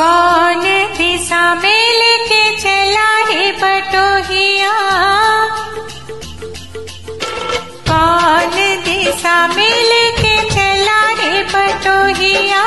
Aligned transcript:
कौन 0.00 0.62
दिशा 0.98 1.42
मिल 1.62 2.02
के 2.30 2.42
चला 2.62 3.08
है 3.30 3.46
बटोहिया 3.62 4.74
कौन 7.90 8.56
दिशा 8.88 9.36
चला 10.54 11.00
बटोहिया 11.54 12.62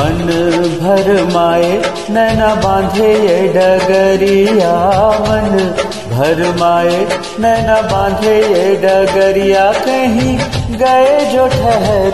भर 0.00 1.30
माए, 1.34 1.82
नैना 2.10 2.54
बांधे 2.54 3.12
ये 3.12 3.48
डगरिया 3.48 4.72
मन। 5.10 5.74
भर 6.10 6.54
माए, 6.60 7.06
नैना 7.40 7.82
बांधे 7.82 8.36
ये 8.36 8.76
डगरिया। 8.76 9.72
कहीं 9.72 10.38
गए 10.78 11.30
जो 11.32 11.46
ठहर, 11.46 12.10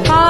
कौन 0.09 0.27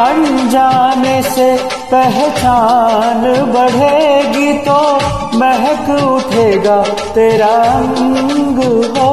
अनजाने 0.00 1.20
से 1.22 1.46
पहचान 1.92 3.22
बढ़ेगी 3.54 4.52
तो 4.68 4.80
महक 5.38 5.90
उठेगा 6.02 6.76
तेरा 7.14 7.46
अंग 7.46 8.58
हो। 8.96 9.08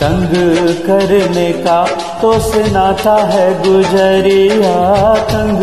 तंग 0.00 0.30
करने 0.86 1.52
का 1.52 1.78
तो 2.22 2.38
सुनाता 2.40 3.16
है 3.24 3.48
गुजरिया। 3.62 4.76
तंग 5.14 5.62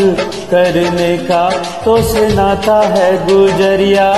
करने 0.52 1.18
का 1.18 1.50
तो 1.86 2.02
सुनाता 2.04 2.80
है 2.88 3.10
गुजरिया। 3.26 4.12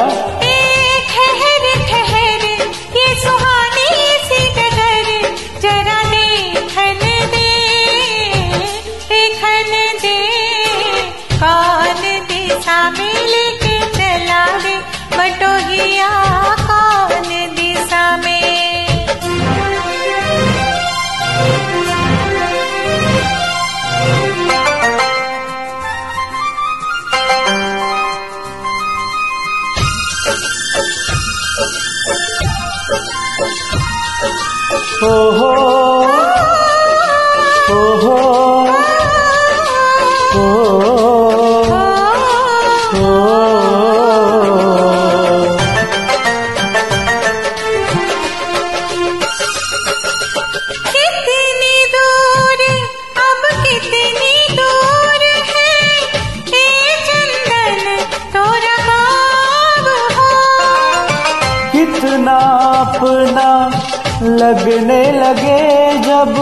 लगने 64.39 65.03
लगे 65.11 65.61
जब 66.07 66.35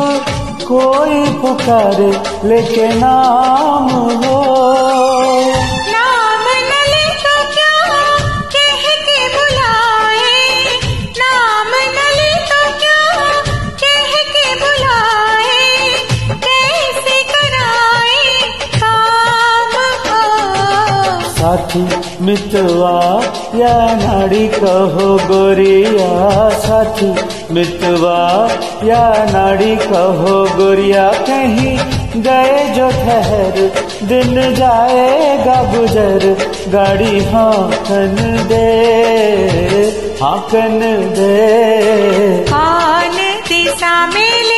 कोई 0.67 1.25
पुकारे 1.41 2.11
लेके 2.47 2.87
नाम 2.99 3.89
हो। 4.23 4.37
नाम 5.91 6.43
न 6.69 6.81
ले 6.91 7.05
तो 7.23 7.35
क्या 7.53 7.75
कह 8.55 8.83
के 9.07 9.19
बुलाए? 9.35 10.35
नाम 11.19 11.71
न 11.95 12.07
ले 12.17 12.31
तो 12.51 12.61
क्या 12.81 12.99
कह 13.83 14.11
के 14.33 14.45
बुलाए? 14.63 15.61
कैसे 16.45 17.23
कराए 17.33 18.49
काम 18.77 19.77
हो? 20.07 20.21
साथी 21.39 21.87
मितवा 22.25 22.95
या 23.59 23.95
नाड़ी 23.95 24.47
कहो 24.47 25.17
गोरिया 25.17 26.49
साथी, 26.49 27.13
मितवा। 27.53 28.49
या 28.83 29.25
नाड़ी 29.29 29.75
कहो 29.75 30.45
गोरिया, 30.57 31.11
कहीं 31.13 31.77
गए 32.21 32.73
जो 32.75 32.89
ठहर, 32.89 33.71
दिन 34.03 34.55
जाएगा 34.55 35.77
गुजर। 35.77 36.37
गाड़ी 36.67 37.19
हाँकन 37.19 38.15
दे 38.47 38.67
हाँकन 40.23 40.79
दे। 41.17 41.37
कौन 42.51 43.17
दिशा 43.47 44.07
में 44.07 44.56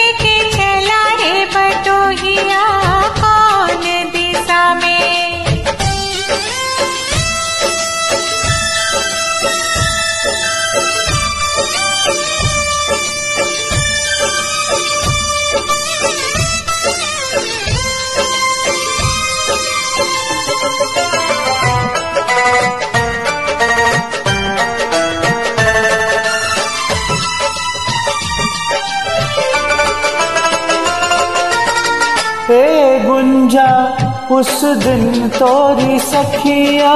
गुंजा 33.19 33.69
उस 34.36 34.51
दिन 34.83 35.27
तोरी 35.38 35.98
सखिया 36.00 36.94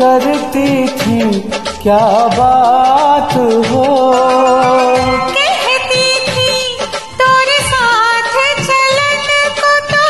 करती 0.00 0.68
थी 0.98 1.40
क्या 1.82 2.04
बात 2.38 3.32
हो? 3.70 3.86
कहती 5.36 6.04
थी 6.28 6.52
तोरे 7.22 7.58
साथ 7.70 8.30
चलन 8.68 9.26
को 9.58 9.72
तो 9.90 10.04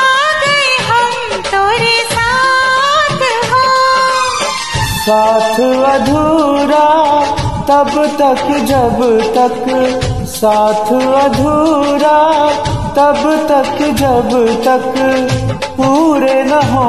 आ 0.00 0.10
गए 0.42 0.74
हम 0.88 1.40
तोरे 1.52 1.94
साथ 2.14 3.22
हो। 3.52 3.62
साथ 5.06 5.60
अधूरा 5.94 6.86
तब 7.70 7.94
तक 8.20 8.46
जब 8.72 8.98
तक 9.38 9.64
साथ 10.38 10.92
अधूरा 11.24 12.18
तब 12.96 13.24
तक 13.48 13.78
जब 13.98 14.30
तक 14.64 14.94
पूरे 15.76 16.42
न 16.44 16.60
हो 16.70 16.86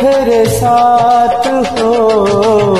फिर 0.00 0.28
साथ 0.48 1.46
हो। 1.78 2.77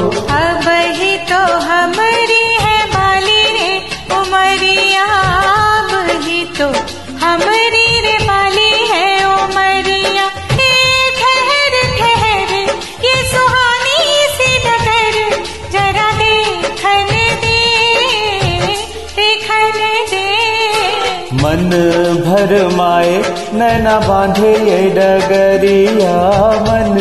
माए 22.98 23.18
नैना 23.52 24.00
बांधे 24.00 24.52
ये 24.52 24.78
डगरिया 24.90 26.14
मन। 26.60 26.96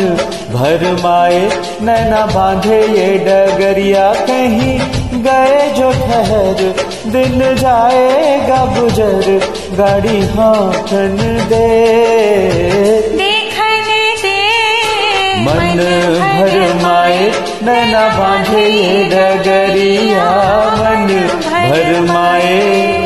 भर 0.52 0.84
माए 0.92 1.40
नैना 1.82 2.26
बांधे 2.26 2.78
ये 2.82 3.06
डगरिया। 3.18 4.14
कहीं 4.14 4.78
गए 5.22 5.72
जो 5.78 5.90
ठहर 5.92 6.62
दिन 7.06 7.56
जाएगा 7.56 8.64
गुजर। 8.78 9.40
गाड़ी 9.72 10.20
हाँकन 10.20 11.16
दे। 11.48 11.66
देखन 13.16 13.84
दे। 14.22 14.38
मन 15.40 15.82
भर 16.20 16.74
माए 16.82 17.32
नैना 17.62 18.08
बांधे 18.08 18.66
ये 18.66 19.04
डगरिया 19.04 20.30
मन। 20.78 21.06
भर 21.70 22.00
माए 22.00 22.97